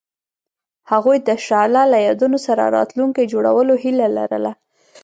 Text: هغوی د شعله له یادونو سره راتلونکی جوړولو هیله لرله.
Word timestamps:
هغوی 0.91 1.17
د 1.27 1.29
شعله 1.45 1.83
له 1.93 1.97
یادونو 2.07 2.37
سره 2.47 2.63
راتلونکی 2.77 3.29
جوړولو 3.33 3.73
هیله 3.83 4.07
لرله. 4.17 4.51